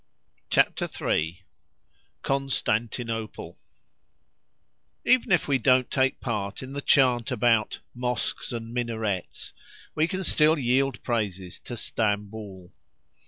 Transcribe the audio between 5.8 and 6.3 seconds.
take a